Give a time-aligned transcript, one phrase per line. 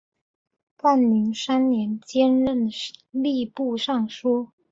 [0.75, 2.67] 干宁三年兼任
[3.11, 4.49] 吏部尚书。